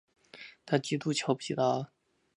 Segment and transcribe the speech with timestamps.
[0.65, 1.91] 她极度瞧不起他